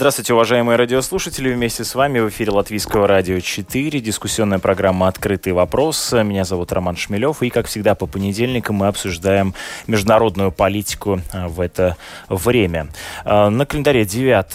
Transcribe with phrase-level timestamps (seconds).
[0.00, 1.52] Здравствуйте, уважаемые радиослушатели.
[1.52, 4.00] Вместе с вами в эфире Латвийского радио 4.
[4.00, 6.12] Дискуссионная программа «Открытый вопрос».
[6.12, 7.42] Меня зовут Роман Шмелев.
[7.42, 9.52] И, как всегда, по понедельникам мы обсуждаем
[9.86, 11.98] международную политику а, в это
[12.30, 12.88] время.
[13.26, 14.46] А, на календаре 9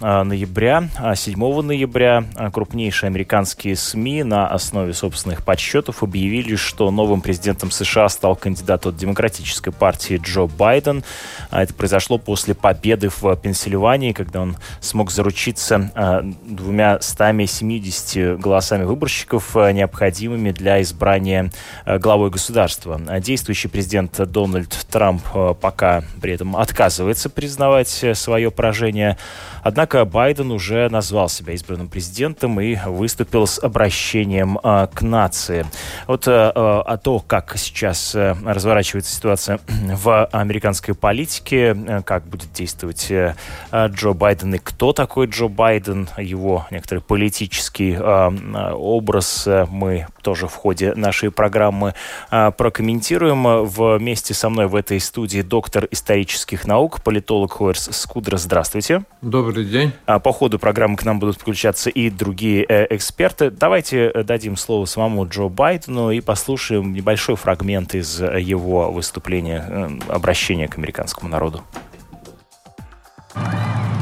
[0.00, 7.70] а, ноября, 7 ноября крупнейшие американские СМИ на основе собственных подсчетов объявили, что новым президентом
[7.70, 11.04] США стал кандидат от Демократической партии Джо Байден.
[11.50, 18.38] Это произошло после победы в Пенсильвании, когда он с смог заручиться э, двумя стами 70
[18.38, 21.50] голосами выборщиков, э, необходимыми для избрания
[21.84, 23.00] э, главой государства.
[23.18, 25.24] Действующий президент Дональд Трамп
[25.60, 29.18] пока при этом отказывается признавать свое поражение.
[29.64, 35.66] Однако Байден уже назвал себя избранным президентом и выступил с обращением к нации.
[36.06, 44.54] Вот о том, как сейчас разворачивается ситуация в американской политике, как будет действовать Джо Байден
[44.54, 50.52] и кто кто такой Джо Байден, его некоторый политический э, образ э, мы тоже в
[50.52, 51.94] ходе нашей программы
[52.30, 53.64] э, прокомментируем.
[53.64, 58.36] Вместе со мной в этой студии доктор исторических наук, политолог Хуэрс Скудра.
[58.36, 59.04] Здравствуйте.
[59.22, 59.92] Добрый день.
[60.04, 63.50] А, по ходу программы к нам будут включаться и другие э, эксперты.
[63.50, 70.68] Давайте дадим слово самому Джо Байдену и послушаем небольшой фрагмент из его выступления, э, обращения
[70.68, 71.62] к американскому народу.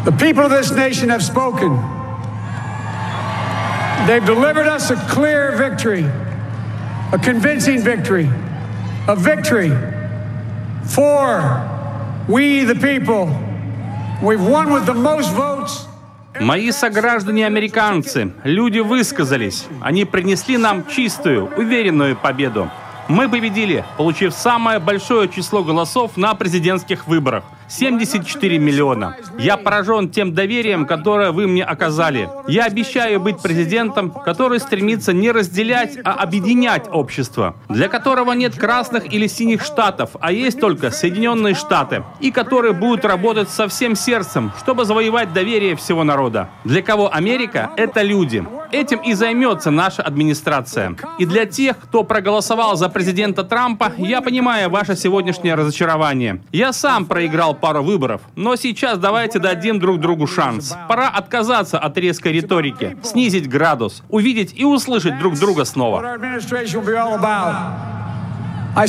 [0.04, 1.76] The people of this nation have spoken.
[4.08, 6.04] They've delivered us a clear victory,
[7.12, 8.28] a convincing victory,
[9.06, 9.70] a victory
[10.86, 11.40] for
[12.28, 13.30] we, the people.
[14.20, 15.86] We've won with the most votes.
[16.40, 19.66] Мои сограждане-американцы, люди высказались.
[19.80, 22.68] Они принесли нам чистую, уверенную победу.
[23.06, 29.16] Мы победили, получив самое большое число голосов на президентских выборах– 74 миллиона.
[29.38, 32.28] Я поражен тем доверием, которое вы мне оказали.
[32.46, 39.10] Я обещаю быть президентом, который стремится не разделять, а объединять общество, для которого нет красных
[39.12, 44.52] или синих штатов, а есть только Соединенные Штаты, и который будет работать со всем сердцем,
[44.58, 46.50] чтобы завоевать доверие всего народа.
[46.64, 48.44] Для кого Америка— это люди.
[48.72, 50.96] Этим и займется наша администрация.
[51.18, 56.42] И для тех, кто проголосовал за президента Трампа, я понимаю ваше сегодняшнее разочарование.
[56.52, 58.20] Я сам проиграл пару выборов.
[58.36, 60.76] Но сейчас давайте дадим друг другу шанс.
[60.88, 66.18] Пора отказаться от резкой риторики, снизить градус, увидеть и услышать друг друга снова.
[68.74, 68.86] I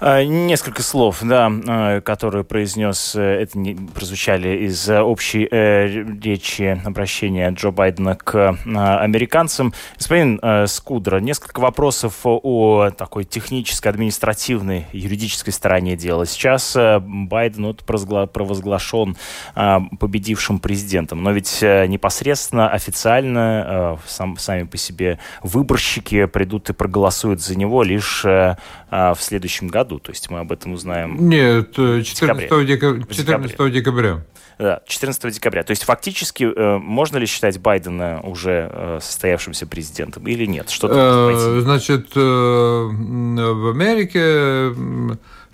[0.00, 5.86] несколько слов, да, э, которые произнес, э, это не, прозвучали из общей э,
[6.22, 9.74] речи обращения Джо Байдена к американцам.
[9.98, 16.26] Господин Скудра, несколько вопросов о такой технической, административной, юридической стороне дела.
[16.26, 19.16] Сейчас Байден вот провозглашен
[19.54, 27.58] победившим президентом, но ведь непосредственно, официально сам, сами по себе выборщики придут и проголосуют за
[27.58, 33.04] него лишь в следующем году году, то есть мы об этом узнаем Нет, 14 декабря.
[33.10, 34.24] 14 декабря.
[34.58, 35.62] Да, 14 декабря.
[35.62, 40.68] То есть фактически э, можно ли считать Байдена уже э, состоявшимся президентом или нет?
[40.68, 44.74] Что э, Значит, э, в Америке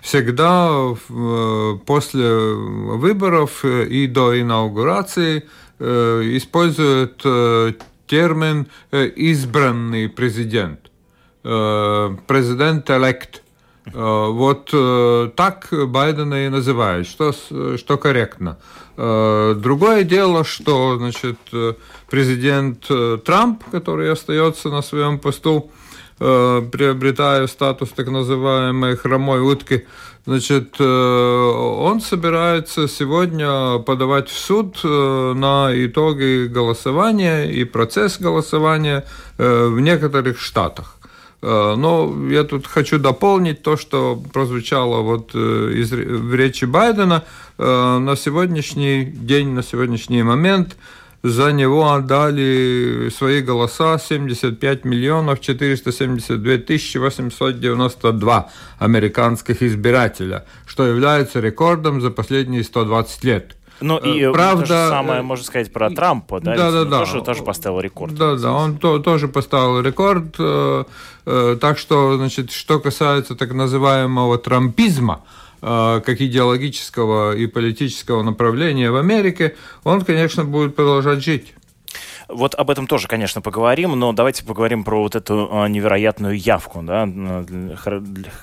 [0.01, 5.43] всегда э, после выборов и до инаугурации
[5.79, 7.73] э, используют э,
[8.07, 10.79] термин «избранный президент»,
[11.43, 13.41] «президент-элект».
[13.93, 17.33] Э, вот э, так Байдена и называют, что,
[17.77, 18.57] что корректно.
[18.97, 21.37] Э, другое дело, что значит,
[22.09, 22.87] президент
[23.23, 25.71] Трамп, который остается на своем посту,
[26.19, 29.85] приобретая статус так называемой хромой утки,
[30.25, 39.05] значит, он собирается сегодня подавать в суд на итоги голосования и процесс голосования
[39.37, 40.96] в некоторых штатах.
[41.41, 47.23] Э, но я тут хочу дополнить то, что прозвучало вот э, из, речи Байдена.
[47.57, 50.77] Э, на сегодняшний день, на сегодняшний момент
[51.23, 58.49] за него отдали свои голоса 75 миллионов 472 тысячи 892
[58.79, 63.56] американских избирателя, что является рекордом за последние 120 лет.
[63.79, 66.55] Ну и Правда, то же самое можно сказать про Трампа, да?
[66.55, 66.99] Да, да, да.
[66.99, 68.15] Тоже, тоже поставил рекорд.
[68.15, 70.35] Да, да, он то, тоже поставил рекорд.
[71.59, 75.21] Так что, значит, что касается так называемого трампизма,
[75.59, 81.53] как идеологического и политического направления в Америке, он, конечно, будет продолжать жить.
[82.27, 86.81] Вот об этом тоже, конечно, поговорим, но давайте поговорим про вот эту а, невероятную явку,
[86.81, 87.07] да,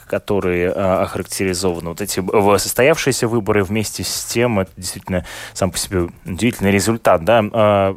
[0.07, 1.91] которые а, охарактеризованы.
[1.91, 2.23] Вот эти
[2.59, 7.45] состоявшиеся выборы вместе с тем, это действительно сам по себе удивительный результат, да.
[7.53, 7.97] А,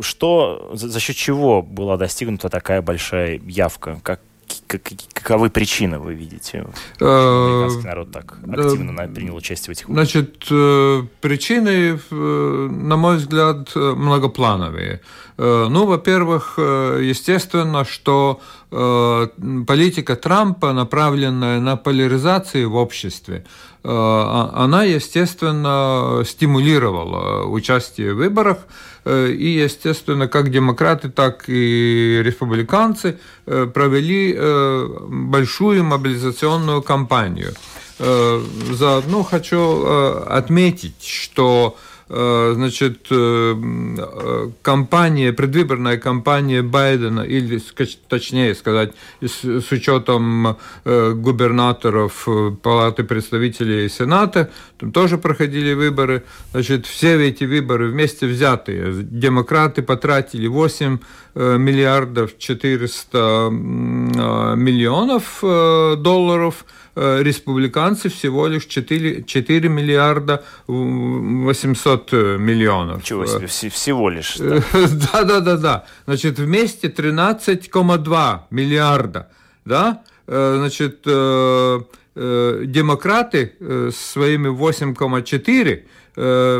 [0.00, 4.00] что, за счет чего была достигнута такая большая явка?
[4.02, 4.20] Как,
[4.66, 6.66] каковы причины вы видите?
[7.00, 10.08] Американский народ так активно принял участие в этих выборах.
[10.08, 15.00] Значит, э, причины, э, на мой взгляд, многоплановые.
[15.38, 18.40] Э, ну, во-первых, естественно, что
[18.70, 23.44] политика Трампа, направленная на поляризацию в обществе,
[23.88, 28.58] она, естественно, стимулировала участие в выборах,
[29.06, 37.54] Э, и, естественно, как демократы, так и республиканцы э, провели э, большую мобилизационную кампанию.
[37.98, 39.86] Заодно хочу
[40.26, 47.60] отметить, что Э, значит, э, кампания, предвыборная кампания Байдена, или
[48.08, 52.28] точнее сказать, с, с учетом э, губернаторов
[52.62, 56.22] Палаты представителей и Сената, там тоже проходили выборы.
[56.52, 60.98] Значит, все эти выборы вместе взятые, демократы потратили 8
[61.34, 73.04] миллиардов 400 миллионов долларов– Э, республиканцы всего лишь 4, 4 миллиарда 800 миллионов.
[73.04, 74.36] Чего себе, всего лишь.
[75.12, 75.84] Да-да-да-да.
[76.06, 79.28] Значит, вместе 13,2 миллиарда.
[79.64, 80.02] Да?
[80.26, 81.80] Э, значит, э,
[82.14, 83.52] демократы
[83.92, 85.82] своими 8,4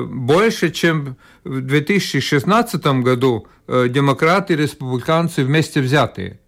[0.05, 6.39] больше, чем в 2016 году демократы и республиканцы вместе взятые.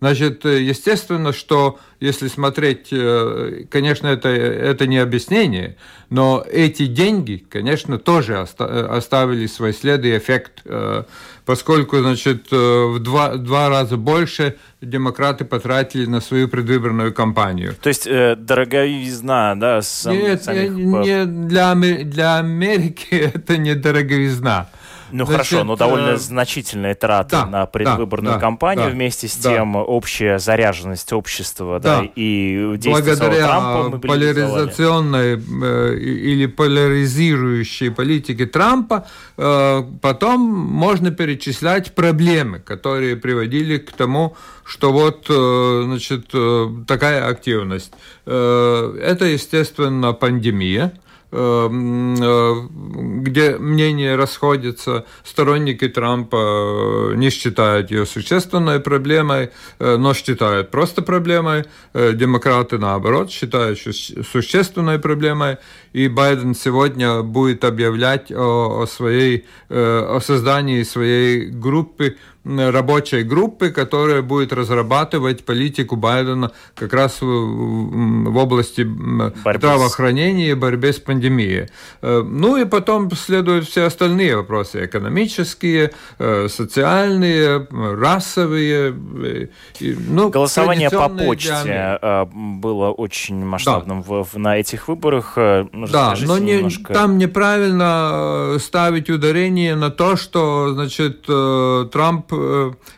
[0.00, 5.76] Значит, естественно, что если смотреть, э, конечно, это, это не объяснение,
[6.10, 11.04] но эти деньги, конечно, тоже оставили свой след и эффект, э,
[11.46, 17.74] поскольку, значит, э, в два, два раза больше демократы потратили на свою предвыборную кампанию.
[17.80, 19.82] То есть э, дороговизна, да?
[19.82, 20.70] Сам, Нет, самих...
[20.72, 24.68] не, для, для Америки это не дороговизна.
[25.14, 26.16] Ну Значит, хорошо, но довольно э...
[26.16, 29.54] значительные траты да, на предвыборную да, кампанию, да, вместе с да.
[29.54, 32.00] тем общая заряженность общества да.
[32.00, 39.06] Да, и действия Благодаря Трампа поляризационной э, или поляризирующей политике Трампа
[39.36, 47.28] э, потом можно перечислять проблемы, которые приводили к тому, что вот э, значит, э, такая
[47.28, 47.92] активность.
[48.26, 51.03] Э, это, естественно, пандемия, э,
[51.34, 55.04] где мнения расходятся.
[55.24, 59.50] Сторонники Трампа э, не считают ее существенной проблемой,
[59.80, 61.64] э, но считают просто проблемой.
[61.94, 65.56] Демократы, наоборот, считают существенной проблемой.
[65.92, 74.22] И Байден сегодня будет объявлять о, о, своей, о создании своей группы рабочей группы, которая
[74.22, 81.68] будет разрабатывать политику Байдена как раз в, в области борьбы здравоохранения и борьбы с пандемией.
[82.02, 88.94] Э, ну и потом следуют все остальные вопросы, экономические, э, социальные, расовые.
[89.22, 89.46] Э,
[89.80, 91.98] ну, Голосование по почте
[92.32, 94.22] было очень масштабным да.
[94.22, 95.32] в, на этих выборах.
[95.36, 96.92] Да, но не, немножко...
[96.92, 102.33] там неправильно ставить ударение на то, что значит, Трамп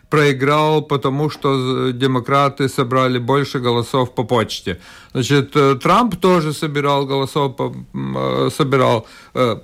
[0.09, 4.79] проиграл, потому что демократы собрали больше голосов по почте.
[5.13, 9.07] Значит, э, Трамп тоже собирал голосов, э, собирал.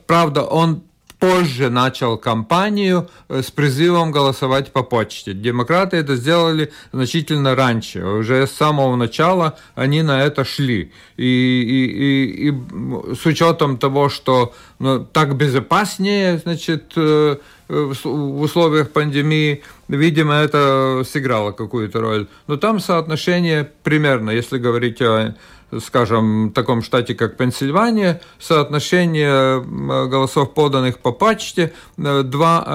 [0.08, 0.82] Правда, он
[1.24, 5.34] позже начал кампанию с призывом голосовать по почте.
[5.34, 8.03] Демократы это сделали значительно раньше.
[8.03, 10.92] Уже с самого начала они на это шли.
[11.15, 16.94] И, и, и, и с учетом того, что ну, так безопаснее, значит,
[17.67, 22.27] в условиях пандемии, видимо, это сыграло какую-то роль.
[22.48, 25.36] Но там соотношение примерно, если говорить о
[25.79, 29.62] скажем, таком штате, как Пенсильвания, соотношение
[30.08, 32.65] голосов, поданных по почте, 2-1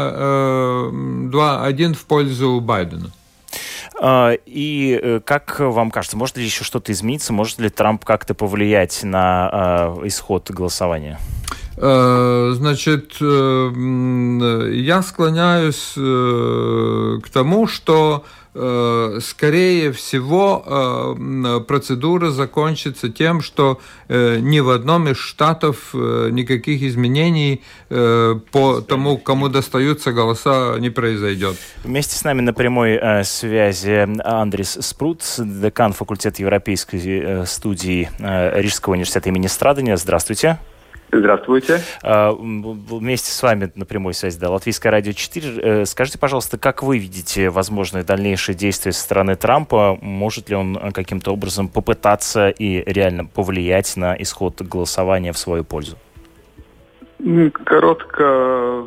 [1.33, 3.11] э, э, в пользу Байдена.
[4.01, 7.33] А, и э, как вам кажется, может ли еще что-то измениться?
[7.33, 11.19] Может ли Трамп как-то повлиять на исход голосования?
[11.81, 23.11] Э, значит, э, я склоняюсь э, к тому, что э, скорее всего, э, процедура закончится
[23.11, 30.77] тем, что э, ни в одном из штатов никаких изменений по тому, кому достаются голоса,
[30.81, 31.57] не произойдет.
[31.85, 39.47] Вместе с нами на прямой связи Андрис Спрут, декан факультета европейской студии Рижского университета имени
[39.47, 39.97] Страдания.
[39.97, 40.59] Здравствуйте.
[40.59, 40.78] Здравствуйте.
[42.03, 45.61] А, вместе с вами на прямой связи, да, Латвийское радио 4.
[45.61, 49.99] Э, скажите, пожалуйста, как вы видите возможные дальнейшие действия со стороны Трампа?
[50.01, 55.65] Может ли он э, каким-то образом попытаться и реально повлиять на исход голосования в свою
[55.65, 55.97] пользу?
[57.65, 58.85] Коротко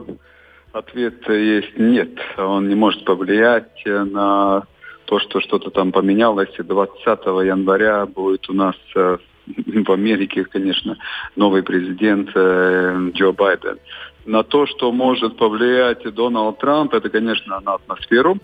[0.73, 2.11] ответ есть нет.
[2.37, 4.63] Он не может повлиять на
[5.05, 6.55] то, что что-то там поменялось.
[6.57, 9.17] 20 января будет у нас э,
[9.47, 10.97] в Америке, конечно,
[11.35, 13.79] новый президент э, Джо Байден.
[14.25, 18.37] На то, что может повлиять Дональд Трамп, это, конечно, на атмосферу,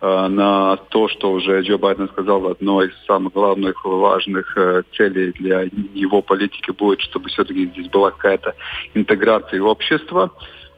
[0.00, 5.32] э, на то, что уже Джо Байден сказал, одной из самых главных важных э, целей
[5.32, 5.62] для
[5.94, 8.54] его политики будет, чтобы все-таки здесь была какая-то
[8.94, 10.32] интеграция общества.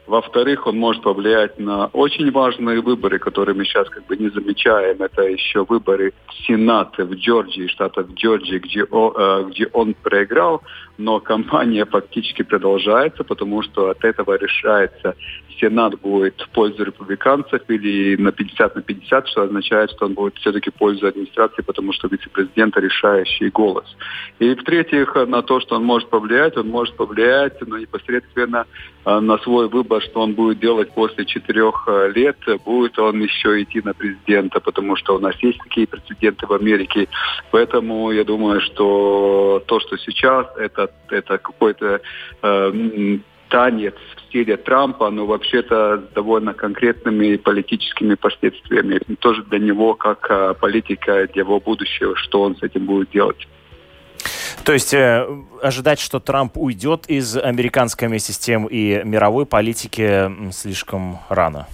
[0.06, 5.02] Во-вторых, он может повлиять на очень важные выборы, которые мы сейчас как бы не замечаем.
[5.02, 10.62] Это еще выборы в Сенат в Джорджии, штата Джорджии, где, он, э, где он проиграл.
[10.96, 15.16] Но кампания фактически продолжается, потому что от этого решается,
[15.60, 20.36] Сенат будет в пользу республиканцев или на 50 на 50, что означает, что он будет
[20.38, 23.84] все-таки в пользу администрации, потому что вице-президента решающий голос.
[24.38, 28.66] И в-третьих, на то, что он может повлиять, он может повлиять ну, непосредственно
[29.04, 33.62] э, на свой выбор, что он будет делать после четырех э, лет, будет он еще
[33.62, 37.08] идти на президента, потому что у нас есть такие прецеденты в Америке.
[37.50, 42.00] Поэтому я думаю, что то, что сейчас, это, это какой-то
[42.42, 49.00] э, танец в стиле Трампа, но вообще-то с довольно конкретными политическими последствиями.
[49.20, 53.46] Тоже для него как а, политика, для его будущего, что он с этим будет делать.
[54.64, 55.26] То есть э,
[55.62, 61.68] ожидать, что Трамп уйдет из американской вместе с тем и мировой политики слишком рано?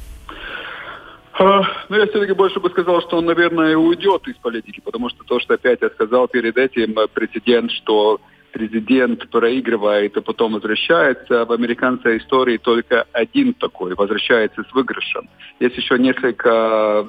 [1.38, 5.24] А, ну, я все-таки больше бы сказал, что он, наверное, уйдет из политики, потому что
[5.24, 8.20] то, что опять я сказал перед этим, э, президент, что
[8.52, 11.44] президент проигрывает и потом возвращается.
[11.44, 15.28] В американской истории только один такой возвращается с выигрышем.
[15.60, 17.06] Есть еще несколько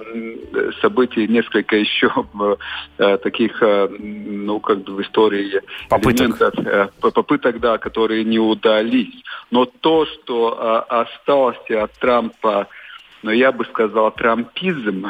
[0.81, 2.11] событий, несколько еще
[2.97, 6.41] э, таких, э, ну, как бы в истории попыток.
[6.57, 9.23] Э, попыток, да, которые не удались.
[9.51, 12.67] Но то, что осталось от Трампа,
[13.23, 15.05] ну, я бы сказал, трампизм,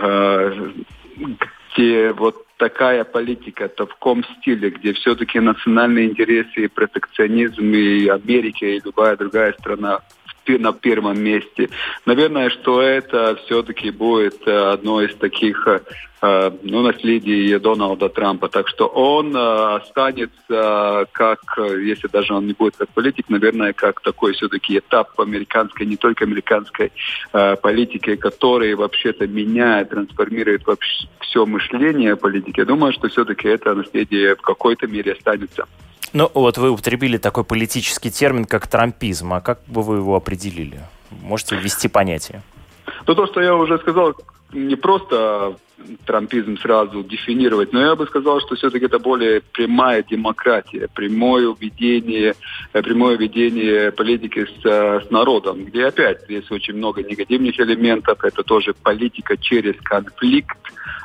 [1.74, 8.08] где вот такая политика, то в каком стиле, где все-таки национальные интересы и протекционизм и
[8.08, 10.02] Америка и любая другая страна
[10.48, 11.70] на первом месте.
[12.06, 15.82] Наверное, что это все-таки будет э, одно из таких э,
[16.24, 18.48] Э, ну, наследие Дональда Трампа.
[18.48, 24.34] Так что он останется как, если даже он не будет как политик, наверное, как такой
[24.34, 26.92] все-таки этап американской, не только американской
[27.32, 32.60] политики, который вообще-то меняет, трансформирует вообще все мышление политики.
[32.60, 35.66] Я думаю, что все-таки это наследие в какой-то мере останется.
[36.14, 39.34] Ну, вот вы употребили такой политический термин, как трампизм.
[39.34, 40.80] А как бы вы его определили?
[41.10, 42.42] Можете ввести понятие?
[43.08, 44.14] Ну, то, что я уже сказал,
[44.52, 45.56] не просто
[46.06, 52.36] трампизм сразу дефинировать, но я бы сказал, что все-таки это более прямая демократия, прямое ведение,
[52.74, 58.24] э, прямое ведение политики с, э, с народом, где опять есть очень много негативных элементов,
[58.24, 60.58] это тоже политика через конфликт,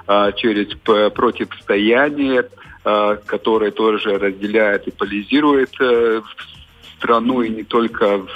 [0.07, 2.45] а, через противостояние,
[2.89, 6.23] а, которое тоже разделяет и поляризирует э,
[6.99, 8.29] страну, и не только в,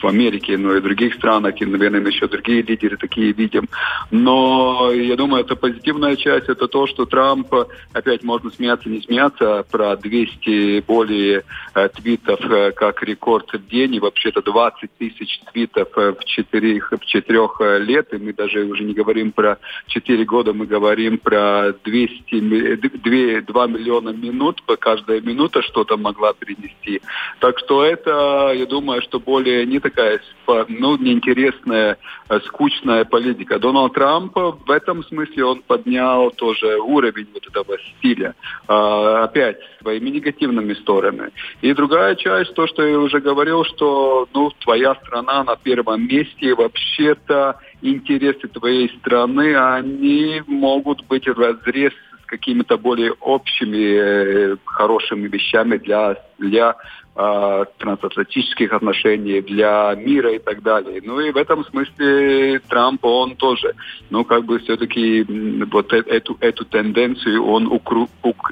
[0.00, 3.68] в Америке, но и в других странах, и, наверное, еще другие лидеры такие видим.
[4.10, 7.54] Но я думаю, это позитивная часть, это то, что Трамп,
[7.92, 13.94] опять можно смеяться, не смеяться, про 200 более э, твитов э, как рекорд в день,
[13.94, 18.64] и вообще-то 20 тысяч твитов э, в четырех, в четырех э, лет, и мы даже
[18.64, 19.58] уже не говорим про
[19.88, 27.00] 4 года, мы говорим про 200, 2, 2 миллиона минут, каждая минута что-то могла принести.
[27.40, 30.20] Так что то это, я думаю, что более не такая,
[30.68, 31.96] ну, неинтересная,
[32.28, 33.58] а скучная политика.
[33.58, 38.34] Дональд Трамп в этом смысле он поднял тоже уровень вот этого стиля.
[38.68, 41.30] А, опять своими негативными сторонами.
[41.62, 46.54] И другая часть, то, что я уже говорил, что, ну, твоя страна на первом месте,
[46.54, 51.94] вообще-то интересы твоей страны, они могут быть в разрез
[52.32, 56.76] какими-то более общими э, хорошими вещами для, для
[57.14, 61.00] э, трансатлантических отношений, для мира и так далее.
[61.04, 63.74] Ну и в этом смысле Трамп, он тоже,
[64.10, 65.24] ну как бы все-таки
[65.70, 67.66] вот э, эту, эту тенденцию он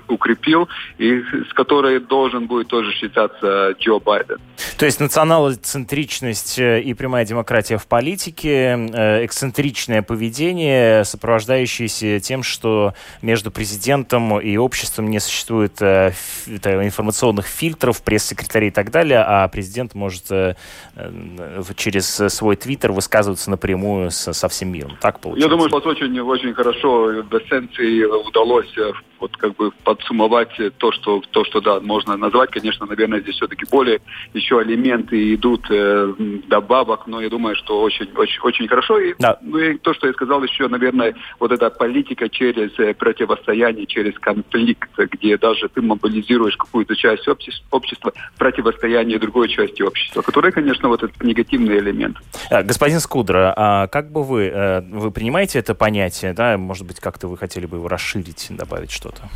[0.09, 4.39] укрепил, и с которой должен будет тоже считаться Джо Байден.
[4.77, 12.95] То есть националоцентричность э, и прямая демократия в политике, э, эксцентричное поведение, сопровождающееся тем, что
[13.23, 19.95] между президентом и обществом не существует информационных фильтров, пресс-секретаря секретарей и так далее, а президент
[19.95, 20.55] может э,
[20.97, 24.97] э, через свой твиттер высказываться напрямую со, со всем миром.
[25.01, 25.49] Так получается?
[25.49, 30.93] Я думаю, что очень, очень хорошо в эссенции удалось э, вот как бы подсумовать то,
[30.93, 32.51] что, то, что да, можно назвать.
[32.51, 34.01] Конечно, наверное, здесь все-таки более
[34.35, 36.13] еще элементы идут э,
[36.49, 38.99] добавок, но я думаю, что очень, очень, очень хорошо.
[38.99, 39.39] И, да.
[39.43, 44.91] Ну и то, что я сказал еще, наверное, вот эта политика через противостояние, через конфликт,
[44.97, 51.23] где даже ты мобилизируешь какую-то часть общества, противостояние другой части общества, которая, конечно, вот этот
[51.23, 52.17] негативный элемент.
[52.51, 57.01] А, господин Скудра, а как бы вы, э, вы принимаете это понятие, да, может быть,
[57.01, 59.29] как-то вы хотели бы его расширить, добавить что-то?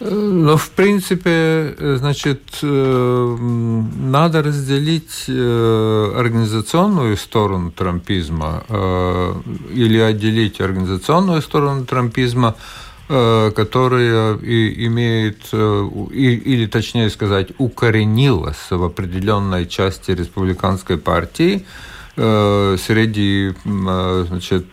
[0.00, 3.36] Ну, в принципе, значит, э,
[4.18, 8.64] надо разделить э, организационную сторону трампизма
[9.72, 18.84] или отделить организационную сторону трампизма Э, которая и имеет, э, или точнее сказать, укоренилась в
[18.84, 21.66] определенной части республиканской партии
[22.16, 24.66] э, среди значит,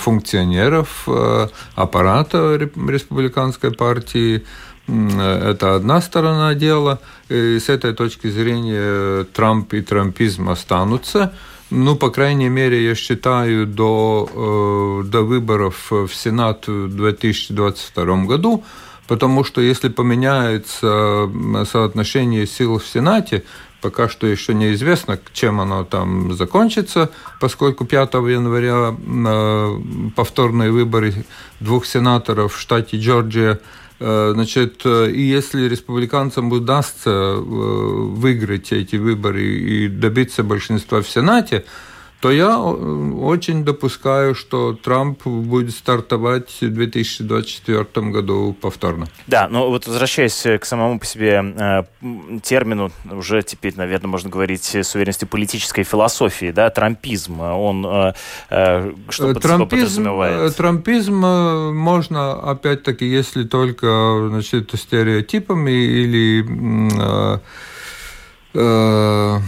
[0.00, 1.06] функционеров
[1.76, 4.44] аппарата республиканской партии.
[4.88, 6.98] Это одна сторона дела.
[7.28, 11.32] И с этой точки зрения Трамп и трампизм останутся.
[11.70, 18.64] Ну, по крайней мере, я считаю, до, э, до выборов в Сенат в 2022 году,
[19.06, 21.30] потому что если поменяется
[21.70, 23.44] соотношение сил в Сенате,
[23.82, 29.80] пока что еще неизвестно, чем оно там закончится, поскольку 5 января э,
[30.16, 31.26] повторные выборы
[31.60, 33.60] двух сенаторов в штате Джорджия–
[34.32, 41.64] значит, э, и если республиканцам удастся э, выиграть эти выборы и добиться большинства в Сенате,
[42.20, 49.06] то я очень допускаю, что Трамп будет стартовать в 2024 году повторно.
[49.26, 51.82] Да, но вот возвращаясь к самому по себе э,
[52.42, 58.12] термину, уже теперь, наверное, можно говорить с уверенностью политической философии, да, трампизм, он э,
[58.50, 60.56] э, что трампизм, подразумевает?
[60.56, 66.44] Трампизм можно, опять-таки, если только, значит, стереотипами или
[67.00, 67.38] э,
[68.54, 69.38] э,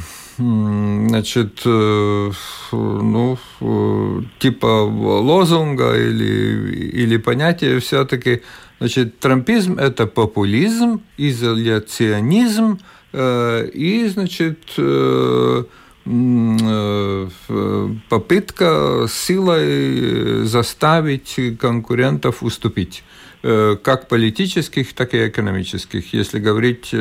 [1.10, 2.32] значит, э,
[2.72, 4.84] ну, э, типа
[5.28, 8.42] лозунга или, или понятия все-таки.
[8.78, 12.78] Значит, трампизм– это популизм, изоляционизм
[13.12, 14.58] э, и, значит,
[18.08, 23.04] попытка силой заставить конкурентов уступить,
[23.42, 26.14] как политических, так и экономических.
[26.14, 26.94] Если говорить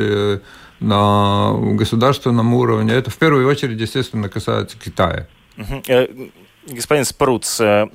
[0.80, 2.94] на государственном уровне.
[2.94, 5.28] Это в первую очередь, естественно, касается Китая.
[5.86, 6.08] Э,
[6.66, 7.86] господин Спруц, э,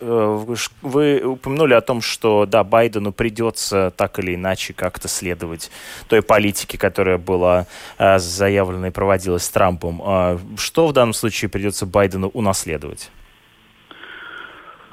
[0.00, 0.44] э,
[0.82, 5.70] вы упомянули о том, что да, Байдену придется так или иначе как-то следовать
[6.08, 7.66] той политике, которая была
[7.98, 10.02] заявлена и проводилась с Трампом.
[10.56, 13.10] Что в данном случае придется Байдену унаследовать?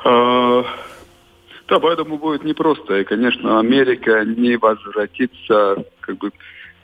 [0.04, 2.98] Да, Байдену будет непросто.
[2.98, 6.32] И, конечно, Америка не возвратится как бы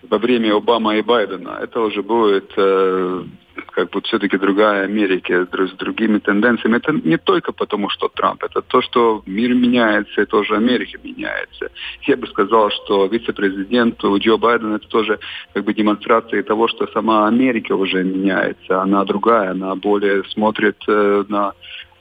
[0.01, 1.59] во время Обама и Байдена.
[1.61, 3.23] Это уже будет э,
[3.71, 6.77] как бы все-таки другая Америка с другими тенденциями.
[6.77, 11.69] Это не только потому, что Трамп, это то, что мир меняется, и тоже Америка меняется.
[12.03, 15.19] Я бы сказал, что вице-президент Джо Байден это тоже
[15.53, 18.81] как бы демонстрация того, что сама Америка уже меняется.
[18.81, 21.53] Она другая, она более смотрит э, на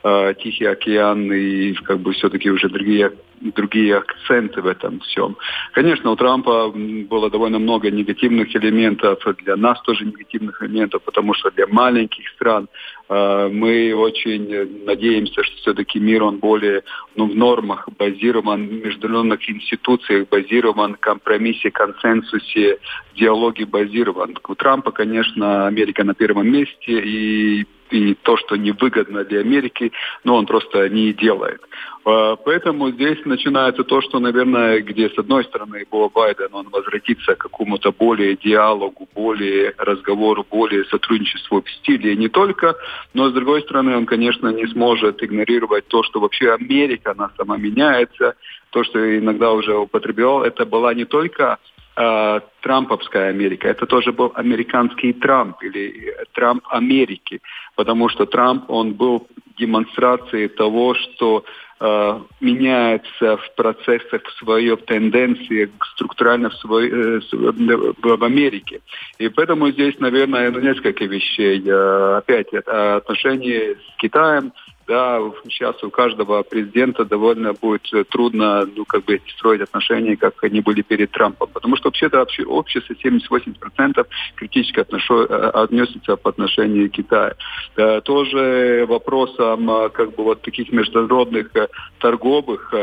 [0.03, 5.37] э, Тихий океан и как бы все-таки уже другие другие акценты в этом всем.
[5.73, 11.51] Конечно, у Трампа было довольно много негативных элементов, для нас тоже негативных элементов, потому что
[11.51, 12.67] для маленьких стран
[13.07, 16.83] э, мы очень надеемся, что все-таки мир, он более
[17.15, 22.79] ну, в нормах базирован, в международных институциях базирован, компромиссе, консенсусе,
[23.15, 24.37] диалоге базирован.
[24.47, 29.91] У Трампа, конечно, Америка на первом месте, и и то, что невыгодно для Америки,
[30.23, 31.61] но он просто не делает.
[32.05, 37.35] А, поэтому здесь начинается то, что, наверное, где с одной стороны Бо Байден, он возвратится
[37.35, 42.75] к какому-то более диалогу, более разговору, более сотрудничеству в стиле не только,
[43.13, 47.57] но с другой стороны он, конечно, не сможет игнорировать то, что вообще Америка, она сама
[47.57, 48.35] меняется,
[48.71, 51.57] то, что иногда уже употреблял, это была не только
[51.99, 57.41] э, Трамповская Америка, это тоже был американский Трамп или Трамп Америки,
[57.75, 61.43] потому что Трамп, он был демонстрацией того, что
[61.81, 68.79] э, меняется в процессах в своей тенденции структурально в, свой, э, в Америке.
[69.17, 71.61] И поэтому здесь, наверное, ну, несколько вещей.
[71.65, 74.53] Э, опять, отношения с Китаем–
[74.89, 80.61] да, сейчас у каждого президента довольно будет трудно, ну, как бы строить отношения, как они
[80.61, 81.47] были перед Трампом.
[81.53, 87.33] Потому что вообще-то общество 78% критически отношу, э, относится по отношению к Китаю.
[87.77, 91.67] Да, тоже вопросом э, как бы вот таких международных э,
[91.99, 92.73] торговых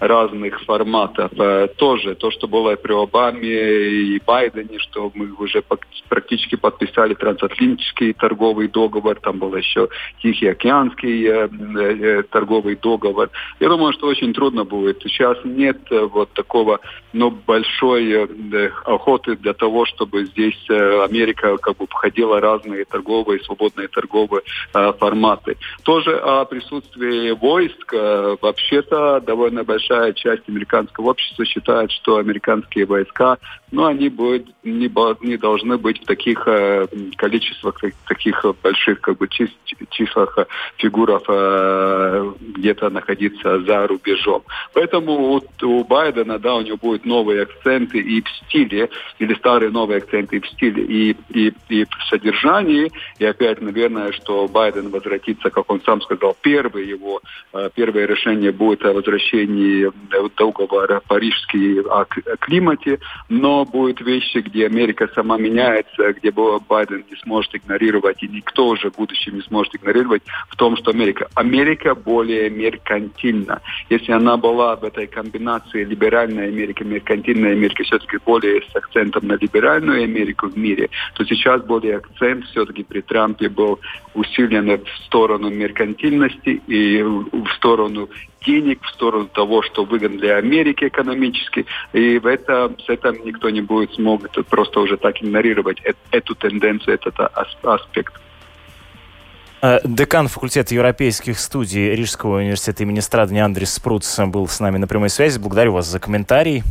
[0.00, 1.30] разных форматов.
[1.76, 5.62] Тоже то, что было при Обаме и Байдене, что мы уже
[6.08, 9.88] практически подписали трансатлантический торговый договор, там был еще
[10.22, 13.30] Тихий океан, американский э, э, торговый договор.
[13.60, 15.02] Я думаю, что очень трудно будет.
[15.02, 16.80] Сейчас нет э, вот такого,
[17.12, 23.42] но большой э, охоты для того, чтобы здесь э, Америка как бы входила разные торговые,
[23.42, 24.42] свободные торговые
[24.74, 25.56] э, форматы.
[25.82, 27.92] Тоже о присутствии войск.
[27.92, 33.38] Э, вообще-то довольно большая часть американского общества считает, что американские войска,
[33.70, 34.90] ну, они будут, не,
[35.26, 39.28] не должны быть в таких э, количествах, таких больших как бы
[39.90, 40.38] числах
[40.80, 44.42] фигуров э, где-то находиться за рубежом.
[44.74, 48.88] Поэтому у, у Байдена, да, у него будут новые акценты и в стиле,
[49.18, 52.90] или старые новые акценты и в стиле, и, и, и в содержании.
[53.18, 57.20] И опять, наверное, что Байден возвратится, как он сам сказал, первый его,
[57.52, 59.90] э, первое решение будет о возвращении
[60.36, 62.04] договора Парижский о
[62.40, 68.68] климате, но будут вещи, где Америка сама меняется, где Байден не сможет игнорировать, и никто
[68.68, 71.28] уже в будущем не сможет игнорировать, в том, том, что Америка.
[71.34, 73.60] Америка более меркантильна.
[73.88, 79.34] Если она была в этой комбинации либеральной Америки, меркантильной Америки, все-таки более с акцентом на
[79.34, 83.80] либеральную Америку в мире, то сейчас более акцент все-таки при Трампе был
[84.14, 88.08] усилен в сторону меркантильности и в сторону
[88.46, 91.66] денег, в сторону того, что выгодно для Америки экономически.
[91.92, 96.94] И в это, с этим никто не будет смог просто уже так игнорировать эту тенденцию,
[96.94, 97.14] этот
[97.64, 98.14] аспект.
[99.62, 104.86] Э, декан факультета европейских студий Рижского университета имени Страдани Андрес Спруц был с нами на
[104.86, 105.38] прямой связи.
[105.38, 106.62] Благодарю вас за комментарий.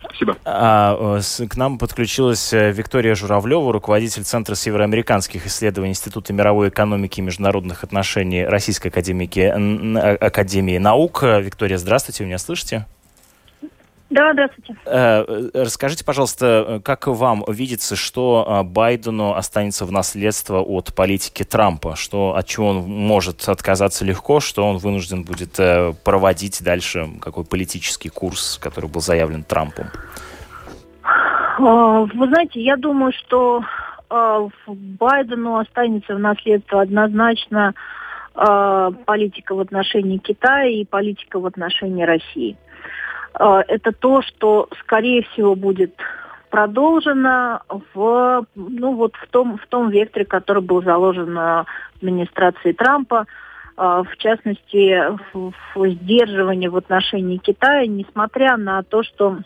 [0.00, 0.36] Спасибо.
[0.44, 7.20] А, э, к нам подключилась э, Виктория Журавлева, руководитель Центра североамериканских исследований Института мировой экономики
[7.20, 11.22] и международных отношений Российской академии, Академии наук.
[11.22, 12.86] Виктория, здравствуйте, вы меня слышите?
[14.16, 14.74] Да, здравствуйте.
[14.86, 21.96] Э, расскажите, пожалуйста, как вам видится, что э, Байдену останется в наследство от политики Трампа?
[21.96, 27.44] Что, от чего он может отказаться легко, что он вынужден будет э, проводить дальше какой
[27.44, 29.88] политический курс, который был заявлен Трампом?
[31.02, 33.60] А, вы знаете, я думаю, что
[34.66, 37.74] Байдену останется в наследство однозначно
[38.32, 42.56] политика в отношении Китая и политика в отношении России.
[43.38, 45.94] Э, это то, что, скорее всего, будет
[46.50, 47.62] продолжено
[47.94, 51.38] в, ну, вот в, том, в том векторе, который был заложен
[51.96, 53.26] администрацией Трампа,
[53.76, 59.38] э, в частности, в, в сдерживании в отношении Китая, несмотря на то, что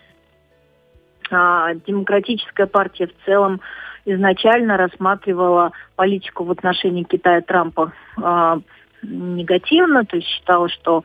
[1.31, 3.61] а, демократическая партия в целом
[4.05, 7.92] изначально рассматривала политику в отношении Китая Трампа.
[8.20, 8.59] А,
[9.03, 11.03] негативно, то есть считала, что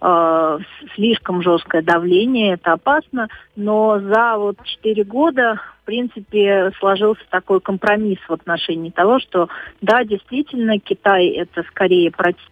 [0.00, 0.58] э,
[0.94, 8.18] слишком жесткое давление, это опасно, но за вот четыре года, в принципе, сложился такой компромисс
[8.28, 9.48] в отношении того, что
[9.80, 12.42] да, действительно, Китай это скорее против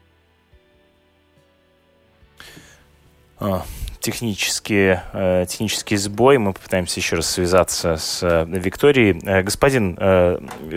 [4.03, 6.37] технический, э, технический сбой.
[6.39, 9.19] Мы попытаемся еще раз связаться с э, Викторией.
[9.25, 9.99] Э, господин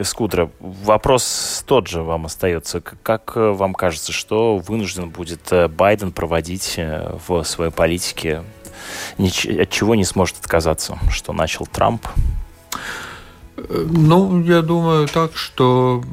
[0.03, 2.81] Скудра, вопрос тот же вам остается.
[2.81, 6.79] Как вам кажется, что вынужден будет Байден проводить
[7.27, 8.43] в своей политике?
[9.17, 10.97] От чего не сможет отказаться?
[11.09, 12.05] Что начал Трамп?
[13.57, 16.03] Ну, я думаю так, что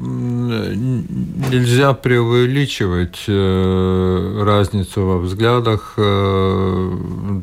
[1.51, 6.97] нельзя преувеличивать э, разницу во взглядах э,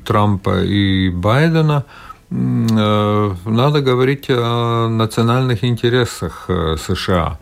[0.07, 1.85] Трампа и Байдена.
[2.31, 7.39] Э, надо говорить о национальных интересах США.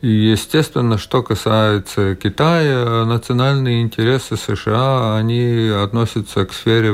[0.00, 6.92] И, естественно, что касается Китая, национальные интересы США, они относятся к сфере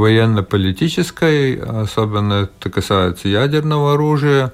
[0.00, 4.52] военно-политической, особенно это касается ядерного оружия,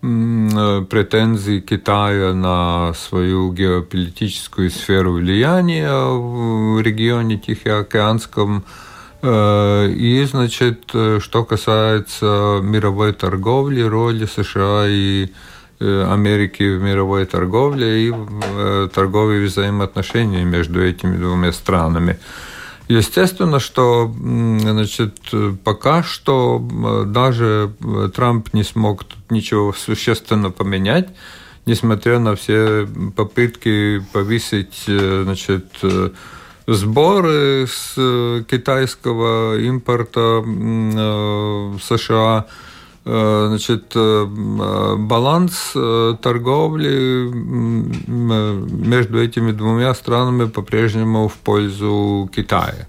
[0.00, 8.64] претензий Китая на свою геополитическую сферу влияния в регионе Тихоокеанском
[9.22, 15.28] И, значит, что касается мировой торговли, роли США и
[15.78, 18.14] Америки в мировой торговле и
[18.94, 22.18] торговые взаимоотношения между этими двумя странами.
[22.90, 25.20] Естественно, что значит,
[25.62, 26.58] пока что
[27.06, 27.72] даже
[28.16, 31.08] Трамп не смог тут ничего существенно поменять,
[31.66, 35.66] несмотря на все попытки повысить значит,
[36.66, 37.94] сборы с
[38.50, 42.69] китайского импорта в США– Э,
[43.10, 44.24] значит, э,
[44.96, 47.28] баланс э, торговли
[48.06, 52.86] между этими двумя странами по-прежнему в пользу Китая.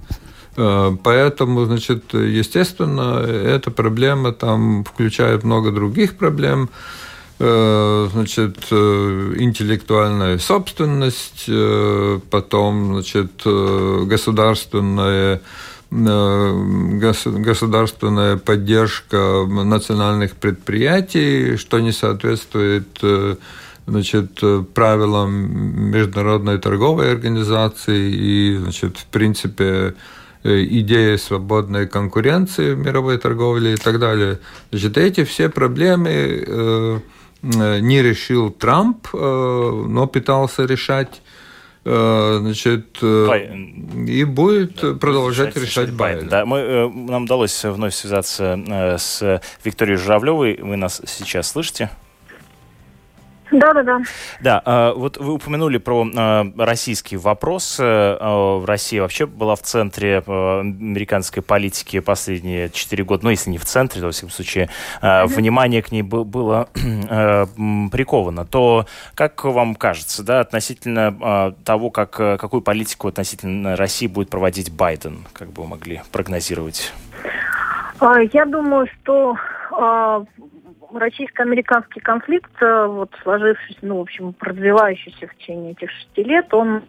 [1.04, 6.70] Поэтому, значит, естественно, эта проблема там включает много других проблем.
[7.40, 11.50] Значит, интеллектуальная собственность,
[12.30, 15.42] потом, значит, государственная
[15.92, 23.36] государственная поддержка национальных предприятий, что не соответствует э,
[23.88, 24.40] значит,
[24.74, 29.96] правилам Международной торговой организации и, значит, в принципе,
[30.44, 34.40] э, идеи свободной конкуренции в мировой торговле и так далее.
[34.72, 37.00] Значит, эти все проблемы э,
[37.42, 41.16] не решил Трамп, но пытался решать Э,
[41.84, 44.06] значит, э, Байден.
[44.06, 45.98] и будет да, продолжать решать Байден.
[45.98, 46.30] Байден.
[46.30, 50.60] Да, мы, э, нам удалось вновь связаться с Викторией Журавлевой.
[50.62, 51.90] Вы нас сейчас слышите?
[53.52, 54.02] Да, да, да.
[54.40, 56.08] Да, вот вы упомянули про
[56.58, 57.80] российский вопрос.
[57.80, 64.00] Россия вообще была в центре американской политики последние четыре года, ну, если не в центре,
[64.00, 64.70] то, во всяком случае,
[65.02, 66.70] внимание к ней было
[67.92, 68.46] приковано.
[68.46, 68.86] То,
[69.16, 75.52] как вам кажется, да, относительно того, как, какую политику относительно России будет проводить Байден, как
[75.52, 76.94] бы вы могли прогнозировать?
[78.34, 79.36] Я думаю, что
[80.94, 86.84] российско-американский конфликт, э, вот сложившийся, ну, в общем, развивающийся в течение этих шести лет, он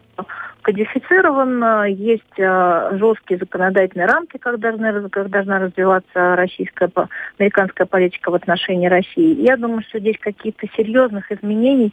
[0.62, 6.90] кодифицирован, есть э, жесткие законодательные рамки, как должна, как должна развиваться российская,
[7.38, 9.42] американская политика в отношении России.
[9.42, 11.92] Я думаю, что здесь каких-то серьезных изменений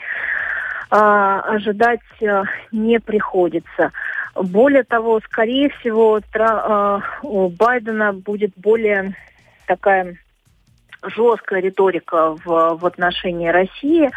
[0.91, 2.02] э, ожидать
[2.72, 3.91] не приходится.
[4.36, 6.19] Более того, скорее всего,
[7.24, 9.15] у Байдена будет более
[9.65, 10.17] такая
[11.03, 14.09] жесткая риторика в, в отношении России.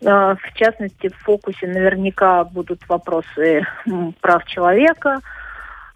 [0.00, 3.66] Э, в частности, в фокусе наверняка будут вопросы
[4.20, 5.20] прав человека.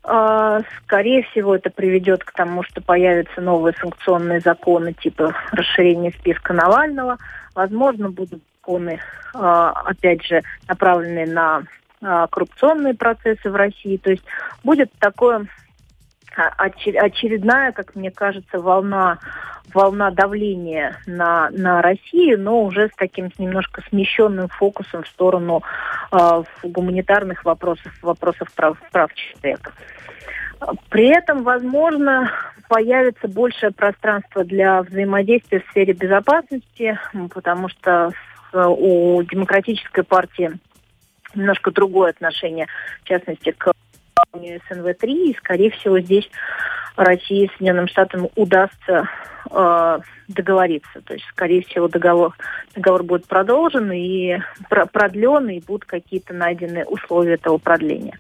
[0.05, 6.53] Э, скорее всего, это приведет к тому, что появятся новые санкционные законы типа расширения списка
[6.53, 7.19] Навального.
[7.55, 8.99] Возможно, будут законы,
[9.35, 11.63] э, опять же, направленные на
[12.33, 13.97] коррупционные процессы в России.
[13.97, 14.25] То есть
[14.65, 15.47] будет такое
[16.37, 19.19] очередная, как мне кажется, волна
[19.73, 25.63] волна давления на, на Россию, но уже с таким с немножко смещенным фокусом в сторону
[26.11, 29.73] э, гуманитарных вопросов, вопросов прав, прав человека.
[30.91, 32.31] При этом, возможно,
[32.69, 36.99] появится большее пространство для взаимодействия в сфере безопасности,
[37.35, 38.13] потому что
[38.53, 40.53] у демократической партии
[41.35, 42.67] немножко другое отношение,
[43.03, 43.72] в частности, к
[44.33, 46.29] СНВ-3, и, скорее всего, здесь
[46.97, 49.09] России и Соединенным Штатам удастся
[49.51, 51.01] э, договориться.
[51.03, 52.35] То есть, скорее всего, договор,
[52.75, 58.19] договор будет продолжен и продлен, и будут какие-то найдены условия этого продления.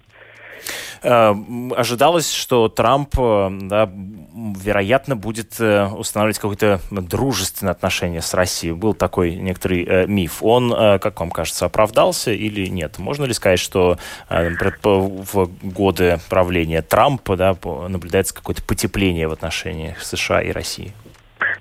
[1.02, 1.34] Э,
[1.76, 8.72] ожидалось, что Трамп, э, да, вероятно, будет э, устанавливать какое-то дружественное отношение с Россией.
[8.72, 10.42] Был такой некоторый миф.
[10.42, 12.98] Он, как вам кажется, оправдался или нет?
[12.98, 17.56] Можно ли сказать, что в годы правления Трампа да,
[17.88, 20.92] наблюдается какое-то потепление в отношениях США и России?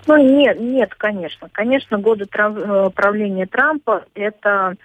[0.08, 1.50] Ну, нет, нет, конечно.
[1.52, 4.76] Конечно, годы правления Трампа– это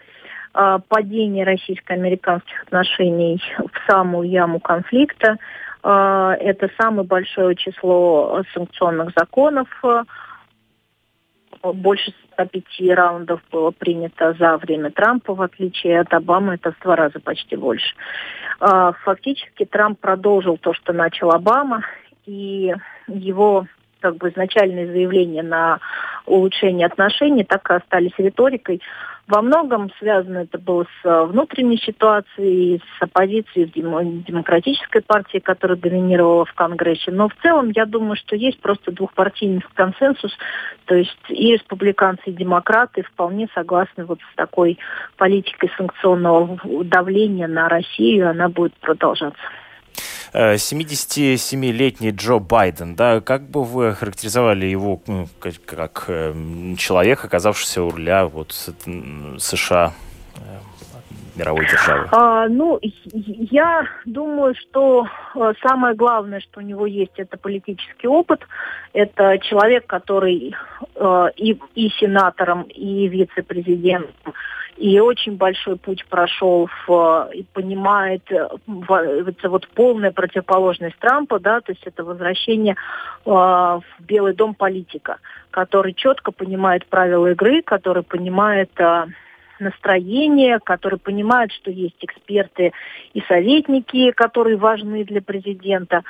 [0.88, 5.36] падение российско-американских отношений в самую яму конфликта.
[5.82, 9.68] А, это самое большое число санкционных законов.
[11.62, 12.64] Больше 105
[12.94, 17.56] раундов было принято за время Трампа, в отличие от Обамы, это в два раза почти
[17.56, 17.94] больше.
[18.60, 21.82] А, фактически Трамп продолжил то, что начал Обама,
[22.24, 22.74] и
[23.06, 23.66] его
[24.06, 25.80] как бы изначальные заявления на
[26.26, 28.80] улучшение отношений так и остались риторикой.
[29.26, 36.44] Во многом связано это было с э, внутренней ситуацией, с оппозицией демократической партии, которая доминировала
[36.44, 37.10] в Конгрессе.
[37.10, 40.30] Но в целом я думаю, что есть просто двухпартийный консенсус.
[40.84, 44.78] То есть и республиканцы, и демократы вполне согласны вот с такой
[45.16, 48.30] политикой санкционного давления на Россию.
[48.30, 49.42] Она будет продолжаться.
[50.32, 57.82] 77-летний Джо Байден, да, как бы вы характеризовали его ну, как, как э, человек, оказавшийся
[57.82, 58.52] у руля вот
[59.38, 59.92] США
[61.36, 62.08] мировой державы?
[62.12, 68.40] А, ну, я думаю, что э, самое главное, что у него есть, это политический опыт.
[68.92, 70.54] Это человек, который
[70.94, 74.34] э, и, и сенатором, и вице-президентом,
[74.76, 78.22] и очень большой путь прошел в, и понимает
[78.66, 84.54] в, это вот полная противоположность Трампа, да, то есть это возвращение э, в Белый дом
[84.54, 85.18] политика,
[85.50, 89.06] который четко понимает правила игры, который понимает э,
[89.60, 92.72] настроение, которые понимают, что есть эксперты
[93.14, 96.02] и советники, которые важны для президента,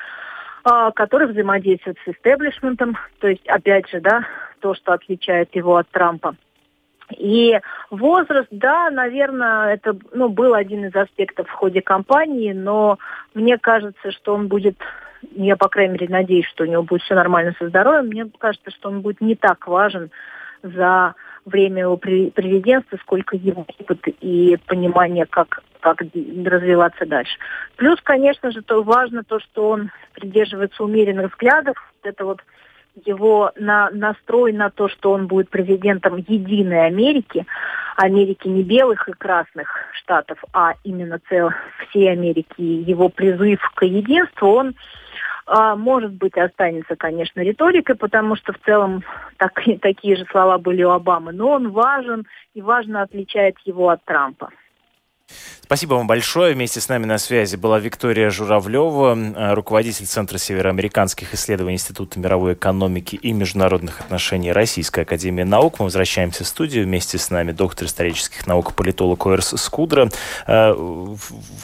[0.64, 4.24] а, которые взаимодействуют с истеблишментом, то есть, опять же, да,
[4.60, 6.36] то, что отличает его от Трампа.
[7.16, 7.58] И
[7.90, 12.98] возраст, да, наверное, это ну, был один из аспектов в ходе кампании, но
[13.34, 14.76] мне кажется, что он будет,
[15.32, 18.70] я, по крайней мере, надеюсь, что у него будет все нормально со здоровьем, мне кажется,
[18.72, 20.10] что он будет не так важен
[20.62, 21.14] за
[21.46, 27.32] время его президентства, сколько его опыт и понимание, как, как развиваться дальше.
[27.76, 31.76] Плюс, конечно же, то важно то, что он придерживается умеренных взглядов.
[32.02, 32.40] Это вот
[33.04, 37.46] его на, настрой на то, что он будет президентом единой Америки,
[37.96, 41.50] Америки не белых и красных штатов, а именно цел
[41.88, 44.74] всей Америки, его призыв к единству, он
[45.76, 49.04] может быть, останется, конечно, риторикой, потому что в целом
[49.36, 54.04] так, такие же слова были у Обамы, но он важен и важно отличает его от
[54.04, 54.50] Трампа.
[55.66, 56.54] Спасибо вам большое.
[56.54, 62.52] Вместе с нами на связи была Виктория Журавлева, э, руководитель Центра североамериканских исследований Института мировой
[62.52, 65.80] экономики и международных отношений Российской Академии Наук.
[65.80, 66.84] Мы возвращаемся в студию.
[66.84, 70.08] Вместе с нами доктор исторических наук, политолог Оэрс Скудра.
[70.46, 70.72] Э,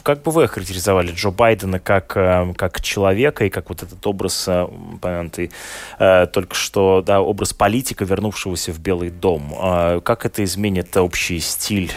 [0.03, 4.49] как бы вы охарактеризовали Джо Байдена как, э, как человека и как вот этот образ,
[4.49, 5.51] упомянутый
[5.97, 10.01] только что, да, образ политика, вернувшегося в Белый дом?
[10.03, 11.91] Как это изменит общий стиль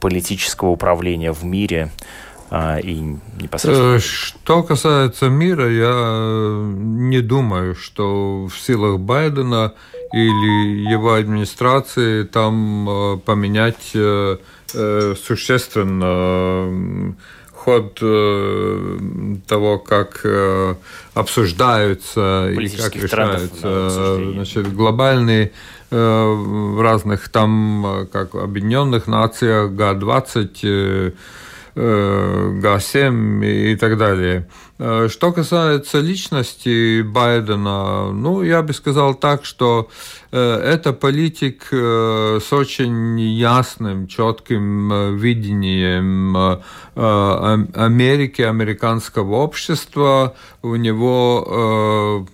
[0.00, 1.90] политического управления в в мире
[2.54, 3.96] а, и непосредственно...
[3.96, 9.72] Э, что касается мира, я э, не думаю, что в силах Байдена
[10.12, 13.96] или его администрации там э, поменять
[14.74, 17.14] существенно
[17.52, 17.94] ход
[19.46, 20.26] того, как
[21.14, 25.52] обсуждаются и как решаются значит, глобальные
[25.92, 31.14] в разных там, как Объединенных Нациях, Г-20,
[31.74, 34.46] Г7 и так далее.
[34.84, 39.88] Э, что касается личности Байдена, ну, я бы сказал так, что
[40.32, 46.36] э, это политик э, с очень ясным, четким видением
[46.94, 50.34] Америки, американского общества.
[50.62, 52.26] У него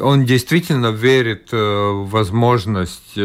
[0.00, 3.18] он действительно верит в возможность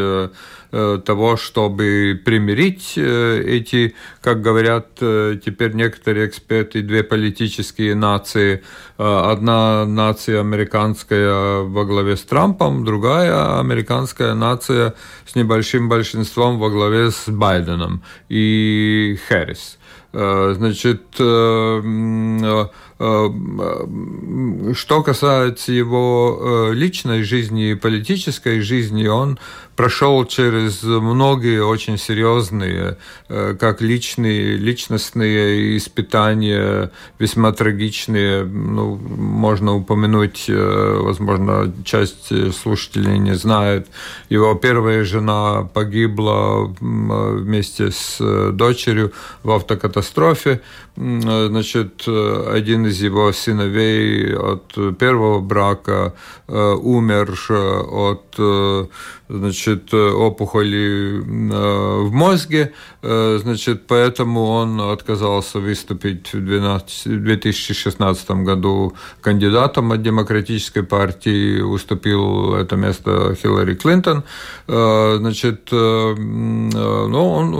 [0.73, 8.63] того, чтобы примирить эти, как говорят теперь некоторые эксперты, две политические нации.
[8.97, 14.93] Э, одна нация американская во главе с Трампом, другая американская нация
[15.25, 19.79] с небольшим большинством во главе с Байденом и Хэрис.
[20.13, 29.39] Э, значит, э, что касается его личной жизни и политической жизни, он
[29.75, 32.97] прошел через многие очень серьезные,
[33.29, 38.45] э, как личные, личностные испытания, весьма трагичные.
[38.45, 43.87] Ну, можно упомянуть, э, возможно, часть слушателей не знает.
[44.29, 50.61] Его первая жена погибла вместе с дочерью в автокатастрофе.
[50.95, 56.13] Значит, один из его сыновей от первого брака
[56.47, 57.33] э, умер
[57.91, 58.39] от
[59.33, 62.73] значит, опухоли в мозге,
[63.05, 72.77] Э, значит, поэтому он отказался выступить в 2016 году кандидатом от Демократической партии, уступил это
[72.77, 74.23] место Хиллари Клинтон.
[74.67, 77.53] Э, значит, э, ну, он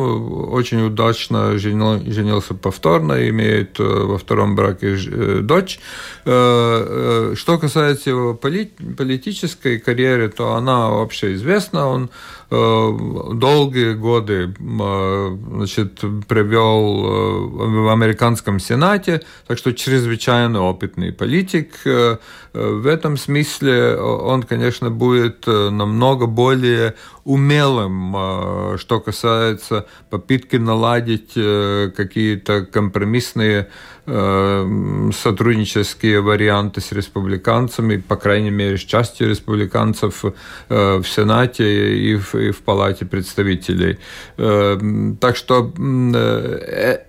[0.54, 4.95] очень удачно женился повторно, имеет во втором браке
[5.41, 5.80] дочь.
[6.24, 11.62] Что касается его политической карьеры, то она вообще известна.
[11.72, 12.09] Он
[12.54, 21.72] долгие годы значит, привел э, в американском Сенате, так что чрезвычайно опытный политик.
[21.86, 22.18] Э,
[22.54, 26.95] в этом смысле он, конечно, будет э, намного более
[27.26, 33.70] умелым, э, что касается попытки наладить э, какие-то компромиссные
[34.06, 40.24] э, сотруднические варианты с республиканцами, по крайней мере, с частью республиканцев
[40.70, 43.98] в Сенате и в, и в Палате представителей.
[44.38, 45.74] Так что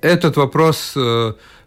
[0.03, 0.97] этот вопрос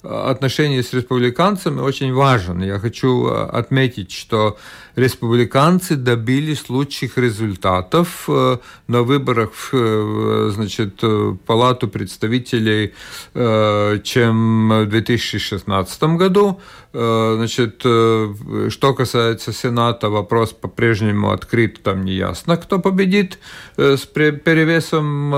[0.03, 2.63] отношения с республиканцами очень важен.
[2.63, 4.57] Я хочу отметить, что
[4.97, 11.03] республиканцы добились лучших результатов э, на выборах в значит,
[11.45, 12.93] Палату представителей,
[13.35, 16.59] э, чем в 2016 году.
[16.93, 23.37] Э, значит, что касается Сената, вопрос по-прежнему открыт, там не ясно, кто победит
[23.77, 25.29] с перевесом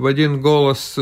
[0.00, 0.98] в один голос.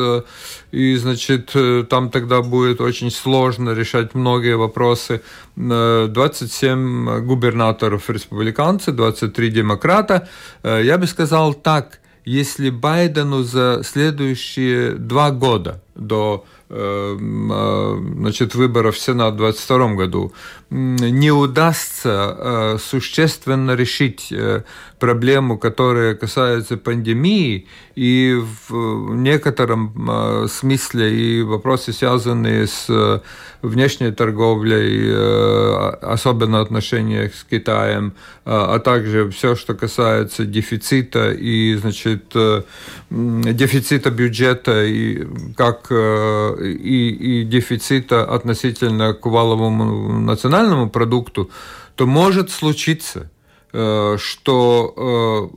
[0.70, 1.56] И, значит,
[1.88, 5.22] там тогда будет очень сложно решать многие вопросы.
[5.56, 10.28] 27 губернаторов сенаторов республиканцы, 23 демократа.
[10.62, 18.54] Э, я бы сказал так, если Байдену за следующие два года до э, э, значит,
[18.54, 20.32] выборов в Сенат в 2022 году
[20.70, 24.34] не удастся существенно решить
[24.98, 28.36] проблему, которая касается пандемии, и
[28.68, 33.22] в некотором смысле и вопросы, связанные с
[33.62, 35.12] внешней торговлей,
[36.02, 38.12] особенно отношения с Китаем,
[38.44, 42.34] а также все, что касается дефицита и, значит,
[43.10, 45.26] дефицита бюджета и
[45.56, 51.50] как и, и дефицита относительно к валовому национальному продукту,
[51.96, 53.30] то может случиться,
[53.70, 55.50] что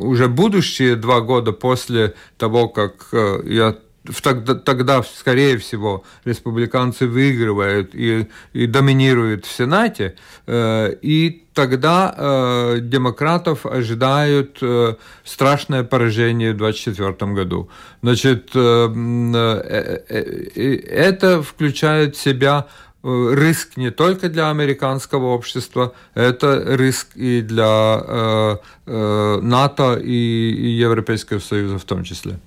[0.00, 3.08] уже будущие два года после того, как
[3.44, 3.76] я
[4.22, 10.16] тогда, тогда, скорее всего, республиканцы выигрывают и, и доминируют в Сенате,
[10.46, 17.68] э, и тогда э, демократов ожидают э, страшное поражение в 2024 году.
[18.02, 18.88] Значит, э,
[19.34, 22.66] э, э, это включает в себя
[23.06, 31.38] риск не только для американского общества, это риск и для э, э, НАТО и Европейского
[31.38, 32.38] Союза в том числе.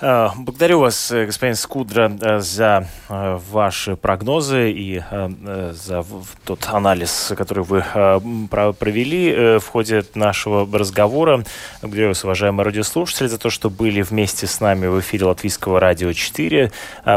[0.00, 5.02] Э, благодарю вас, э, господин Скудра, э, за ваши прогнозы и
[5.72, 6.04] за
[6.44, 7.84] тот анализ, который вы
[8.78, 11.44] провели в ходе нашего разговора.
[11.82, 16.12] Благодарю вас, уважаемые радиослушатели, за то, что были вместе с нами в эфире Латвийского радио
[16.12, 16.70] 4.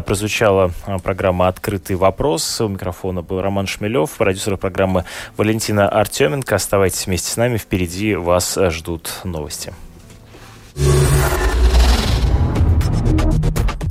[0.05, 0.71] Прозвучала
[1.03, 2.59] программа «Открытый вопрос».
[2.61, 5.05] У микрофона был Роман Шмелев, продюсер программы
[5.37, 6.55] Валентина Артеменко.
[6.55, 9.73] Оставайтесь вместе с нами, впереди вас ждут новости.